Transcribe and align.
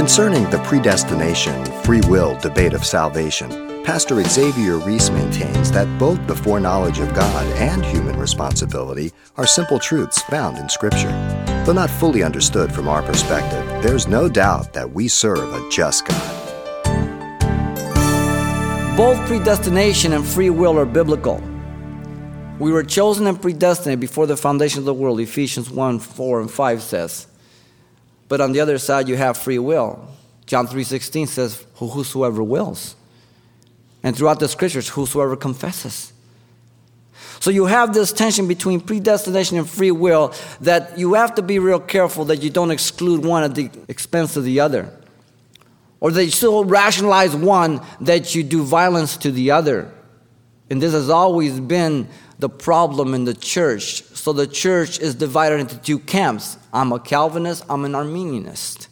Concerning 0.00 0.48
the 0.48 0.58
predestination, 0.60 1.62
free 1.82 2.00
will 2.08 2.34
debate 2.40 2.72
of 2.72 2.86
salvation, 2.86 3.50
Pastor 3.84 4.24
Xavier 4.24 4.78
Reese 4.78 5.10
maintains 5.10 5.70
that 5.72 5.98
both 5.98 6.26
the 6.26 6.34
foreknowledge 6.34 7.00
of 7.00 7.12
God 7.12 7.46
and 7.58 7.84
human 7.84 8.18
responsibility 8.18 9.12
are 9.36 9.46
simple 9.46 9.78
truths 9.78 10.22
found 10.22 10.56
in 10.56 10.70
Scripture. 10.70 11.10
Though 11.66 11.74
not 11.74 11.90
fully 11.90 12.22
understood 12.22 12.72
from 12.72 12.88
our 12.88 13.02
perspective, 13.02 13.62
there's 13.82 14.08
no 14.08 14.26
doubt 14.26 14.72
that 14.72 14.90
we 14.90 15.06
serve 15.06 15.52
a 15.52 15.68
just 15.68 16.06
God. 16.06 16.46
Both 18.96 19.18
predestination 19.26 20.14
and 20.14 20.26
free 20.26 20.48
will 20.48 20.78
are 20.78 20.86
biblical. 20.86 21.42
We 22.58 22.72
were 22.72 22.84
chosen 22.84 23.26
and 23.26 23.38
predestined 23.38 24.00
before 24.00 24.26
the 24.26 24.38
foundation 24.38 24.78
of 24.78 24.86
the 24.86 24.94
world, 24.94 25.20
Ephesians 25.20 25.68
1 25.68 25.98
4 25.98 26.40
and 26.40 26.50
5 26.50 26.82
says. 26.82 27.26
But 28.30 28.40
on 28.40 28.52
the 28.52 28.60
other 28.60 28.78
side, 28.78 29.08
you 29.08 29.16
have 29.16 29.36
free 29.36 29.58
will. 29.58 30.08
John 30.46 30.68
3.16 30.68 31.26
says, 31.26 31.66
whosoever 31.74 32.44
wills. 32.44 32.94
And 34.04 34.16
throughout 34.16 34.38
the 34.38 34.46
scriptures, 34.46 34.88
whosoever 34.88 35.34
confesses. 35.34 36.12
So 37.40 37.50
you 37.50 37.66
have 37.66 37.92
this 37.92 38.12
tension 38.12 38.46
between 38.46 38.80
predestination 38.80 39.58
and 39.58 39.68
free 39.68 39.90
will 39.90 40.32
that 40.60 40.96
you 40.96 41.14
have 41.14 41.34
to 41.34 41.42
be 41.42 41.58
real 41.58 41.80
careful 41.80 42.26
that 42.26 42.40
you 42.40 42.50
don't 42.50 42.70
exclude 42.70 43.24
one 43.24 43.42
at 43.42 43.56
the 43.56 43.68
expense 43.88 44.36
of 44.36 44.44
the 44.44 44.60
other. 44.60 44.96
Or 45.98 46.12
that 46.12 46.24
you 46.24 46.30
still 46.30 46.64
rationalize 46.64 47.34
one 47.34 47.80
that 48.00 48.36
you 48.36 48.44
do 48.44 48.62
violence 48.62 49.16
to 49.18 49.32
the 49.32 49.50
other. 49.50 49.92
And 50.70 50.80
this 50.80 50.92
has 50.92 51.10
always 51.10 51.58
been 51.58 52.08
the 52.38 52.48
problem 52.48 53.12
in 53.12 53.24
the 53.24 53.34
church. 53.34 54.02
So 54.14 54.32
the 54.32 54.46
church 54.46 55.00
is 55.00 55.14
divided 55.14 55.60
into 55.60 55.76
two 55.78 55.98
camps. 55.98 56.56
I'm 56.72 56.92
a 56.92 57.00
Calvinist, 57.00 57.64
I'm 57.68 57.84
an 57.84 57.92
Arminianist. 57.92 58.86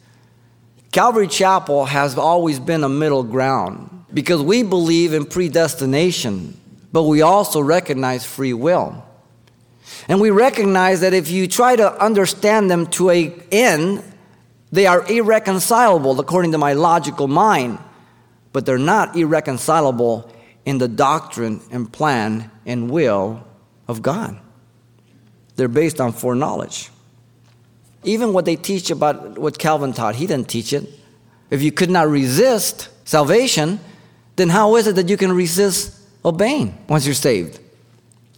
Calvary 0.90 1.28
Chapel 1.28 1.84
has 1.84 2.18
always 2.18 2.58
been 2.58 2.82
a 2.82 2.88
middle 2.88 3.22
ground 3.22 4.04
because 4.12 4.42
we 4.42 4.62
believe 4.62 5.14
in 5.14 5.26
predestination, 5.26 6.58
but 6.92 7.04
we 7.04 7.22
also 7.22 7.60
recognize 7.60 8.24
free 8.24 8.54
will. 8.54 9.04
And 10.08 10.20
we 10.20 10.30
recognize 10.30 11.00
that 11.00 11.14
if 11.14 11.30
you 11.30 11.46
try 11.46 11.76
to 11.76 12.02
understand 12.02 12.70
them 12.70 12.86
to 12.88 13.10
a 13.10 13.32
end, 13.52 14.02
they 14.72 14.86
are 14.86 15.10
irreconcilable 15.10 16.18
according 16.20 16.52
to 16.52 16.58
my 16.58 16.72
logical 16.72 17.28
mind, 17.28 17.78
but 18.52 18.66
they're 18.66 18.78
not 18.78 19.16
irreconcilable 19.16 20.32
in 20.68 20.76
the 20.76 20.86
doctrine 20.86 21.62
and 21.70 21.90
plan 21.90 22.50
and 22.66 22.90
will 22.90 23.42
of 23.88 24.02
God. 24.02 24.38
They're 25.56 25.66
based 25.66 25.98
on 25.98 26.12
foreknowledge. 26.12 26.90
Even 28.04 28.34
what 28.34 28.44
they 28.44 28.54
teach 28.54 28.90
about 28.90 29.38
what 29.38 29.58
Calvin 29.58 29.94
taught, 29.94 30.16
he 30.16 30.26
didn't 30.26 30.50
teach 30.50 30.74
it. 30.74 30.86
If 31.48 31.62
you 31.62 31.72
could 31.72 31.88
not 31.88 32.06
resist 32.06 32.90
salvation, 33.08 33.80
then 34.36 34.50
how 34.50 34.76
is 34.76 34.86
it 34.86 34.96
that 34.96 35.08
you 35.08 35.16
can 35.16 35.32
resist 35.32 35.98
obeying 36.22 36.76
once 36.86 37.06
you're 37.06 37.14
saved? 37.14 37.60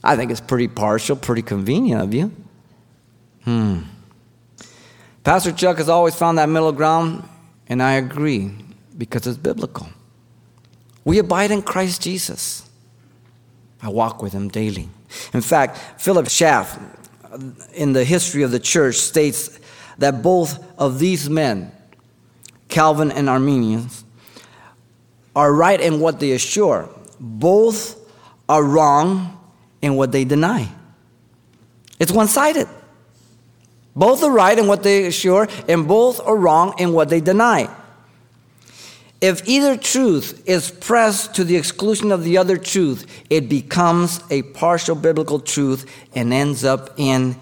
I 0.05 0.15
think 0.15 0.31
it's 0.31 0.41
pretty 0.41 0.69
partial, 0.69 1.17
pretty 1.17 1.43
convenient 1.43 2.01
of 2.01 2.15
you. 2.15 2.31
Hmm. 3.43 3.81
Pastor 5.25 5.51
Chuck 5.51 5.79
has 5.79 5.89
always 5.89 6.15
found 6.15 6.39
that 6.39 6.49
middle 6.49 6.71
ground, 6.71 7.25
and 7.67 7.83
I 7.83 7.95
agree 7.95 8.53
because 8.97 9.27
it's 9.27 9.37
biblical. 9.37 9.89
We 11.05 11.19
abide 11.19 11.51
in 11.51 11.63
Christ 11.63 12.03
Jesus. 12.03 12.69
I 13.83 13.89
walk 13.89 14.23
with 14.23 14.33
him 14.33 14.49
daily. 14.49 14.89
In 15.33 15.41
fact, 15.41 15.79
Philip 16.01 16.29
Schaff, 16.29 16.79
uh, 17.25 17.39
in 17.75 17.93
the 17.93 18.05
history 18.05 18.43
of 18.43 18.51
the 18.51 18.61
church, 18.61 18.97
states 18.97 19.59
that 19.99 20.23
both 20.23 20.63
of 20.79 20.99
these 20.99 21.29
men, 21.29 21.73
Calvin 22.69 23.11
and 23.11 23.29
Arminius, 23.29 24.05
are 25.35 25.53
right 25.53 25.81
in 25.81 26.01
what 26.01 26.21
they 26.21 26.33
assure. 26.33 26.89
Both 27.19 27.99
are 28.49 28.63
wrong 28.63 29.39
in 29.81 29.97
what 29.97 30.13
they 30.13 30.25
deny. 30.25 30.69
It's 31.99 32.13
one 32.13 32.29
sided. 32.29 32.69
Both 33.95 34.23
are 34.23 34.31
right 34.31 34.59
in 34.59 34.67
what 34.67 34.83
they 34.83 35.07
assure, 35.07 35.49
and 35.69 35.87
both 35.89 36.21
are 36.21 36.37
wrong 36.37 36.75
in 36.79 36.93
what 36.93 37.09
they 37.09 37.21
deny. 37.21 37.69
If 39.21 39.47
either 39.47 39.77
truth 39.77 40.43
is 40.47 40.71
pressed 40.71 41.35
to 41.35 41.45
the 41.45 41.57
exclusion 41.57 42.11
of 42.11 42.25
the 42.25 42.39
other 42.39 42.57
truth, 42.57 43.07
it 43.29 43.49
becomes 43.49 44.21
a 44.31 44.43
partial 44.43 44.95
biblical 44.95 45.41
truth 45.41 45.91
and 46.15 46.33
ends 46.33 46.65
up 46.65 46.95
in 46.97 47.37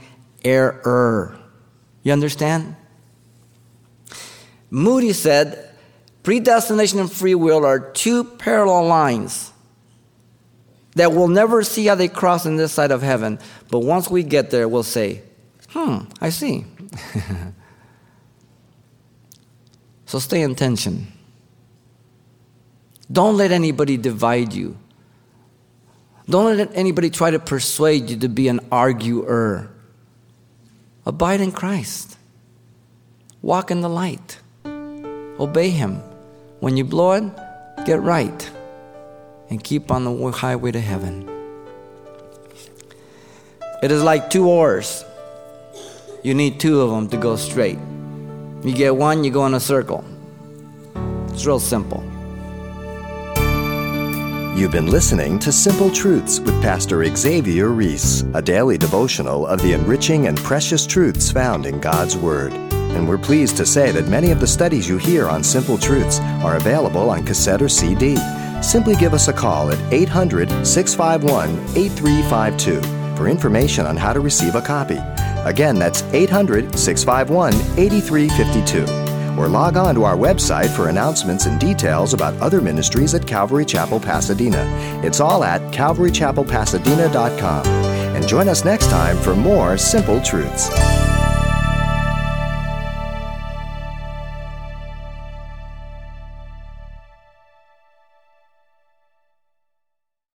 error. 0.44 1.38
You 2.02 2.12
understand? 2.12 2.74
Moody 4.70 5.12
said 5.12 5.70
predestination 6.24 6.98
and 6.98 7.10
free 7.10 7.34
will 7.34 7.64
are 7.64 7.78
two 7.78 8.24
parallel 8.24 8.86
lines 8.86 9.52
that 10.96 11.12
we'll 11.12 11.28
never 11.28 11.62
see 11.62 11.86
how 11.86 11.94
they 11.94 12.08
cross 12.08 12.44
on 12.44 12.56
this 12.56 12.72
side 12.72 12.90
of 12.90 13.02
heaven. 13.02 13.38
But 13.70 13.80
once 13.80 14.10
we 14.10 14.24
get 14.24 14.50
there, 14.50 14.68
we'll 14.68 14.82
say, 14.82 15.22
hmm, 15.68 15.98
I 16.20 16.30
see. 16.30 16.66
so 20.06 20.18
stay 20.18 20.42
in 20.42 20.56
tension. 20.56 21.12
Don't 23.10 23.36
let 23.36 23.52
anybody 23.52 23.96
divide 23.96 24.52
you. 24.52 24.76
Don't 26.28 26.56
let 26.58 26.70
anybody 26.74 27.08
try 27.08 27.30
to 27.30 27.38
persuade 27.38 28.10
you 28.10 28.16
to 28.18 28.28
be 28.28 28.48
an 28.48 28.60
arguer. 28.70 29.70
Abide 31.06 31.40
in 31.40 31.52
Christ. 31.52 32.18
Walk 33.40 33.70
in 33.70 33.80
the 33.80 33.88
light. 33.88 34.38
Obey 35.40 35.70
Him. 35.70 36.02
When 36.60 36.76
you 36.76 36.84
blow 36.84 37.12
it, 37.12 37.24
get 37.86 38.02
right. 38.02 38.50
And 39.48 39.62
keep 39.62 39.90
on 39.90 40.04
the 40.04 40.30
highway 40.32 40.72
to 40.72 40.80
heaven. 40.80 41.26
It 43.82 43.90
is 43.90 44.02
like 44.02 44.28
two 44.28 44.48
oars. 44.48 45.04
You 46.22 46.34
need 46.34 46.58
two 46.58 46.80
of 46.80 46.90
them 46.90 47.08
to 47.10 47.16
go 47.16 47.36
straight. 47.36 47.78
You 48.64 48.74
get 48.74 48.96
one, 48.96 49.22
you 49.22 49.30
go 49.30 49.46
in 49.46 49.54
a 49.54 49.60
circle. 49.60 50.04
It's 51.28 51.46
real 51.46 51.60
simple. 51.60 52.07
You've 54.58 54.72
been 54.72 54.90
listening 54.90 55.38
to 55.38 55.52
Simple 55.52 55.88
Truths 55.88 56.40
with 56.40 56.60
Pastor 56.60 57.04
Xavier 57.14 57.68
Reese, 57.68 58.24
a 58.34 58.42
daily 58.42 58.76
devotional 58.76 59.46
of 59.46 59.62
the 59.62 59.72
enriching 59.72 60.26
and 60.26 60.36
precious 60.36 60.84
truths 60.84 61.30
found 61.30 61.64
in 61.64 61.78
God's 61.78 62.16
Word. 62.16 62.52
And 62.52 63.08
we're 63.08 63.18
pleased 63.18 63.56
to 63.58 63.64
say 63.64 63.92
that 63.92 64.08
many 64.08 64.32
of 64.32 64.40
the 64.40 64.48
studies 64.48 64.88
you 64.88 64.98
hear 64.98 65.28
on 65.28 65.44
Simple 65.44 65.78
Truths 65.78 66.18
are 66.42 66.56
available 66.56 67.08
on 67.08 67.24
cassette 67.24 67.62
or 67.62 67.68
CD. 67.68 68.16
Simply 68.60 68.96
give 68.96 69.14
us 69.14 69.28
a 69.28 69.32
call 69.32 69.70
at 69.70 69.92
800 69.92 70.66
651 70.66 71.50
8352 71.76 73.16
for 73.16 73.28
information 73.28 73.86
on 73.86 73.96
how 73.96 74.12
to 74.12 74.18
receive 74.18 74.56
a 74.56 74.60
copy. 74.60 74.98
Again, 75.48 75.78
that's 75.78 76.02
800 76.12 76.76
651 76.76 77.54
8352 77.78 79.07
or 79.38 79.48
log 79.48 79.76
on 79.76 79.94
to 79.94 80.02
our 80.04 80.16
website 80.16 80.68
for 80.74 80.88
announcements 80.88 81.46
and 81.46 81.60
details 81.60 82.12
about 82.12 82.36
other 82.40 82.60
ministries 82.60 83.14
at 83.14 83.26
Calvary 83.26 83.64
Chapel, 83.64 84.00
Pasadena. 84.00 84.64
It's 85.04 85.20
all 85.20 85.44
at 85.44 85.62
calvarychapelpasadena.com. 85.72 87.66
And 87.66 88.26
join 88.26 88.48
us 88.48 88.64
next 88.64 88.90
time 88.90 89.16
for 89.16 89.36
more 89.36 89.78
Simple 89.78 90.20
Truths. 90.20 91.07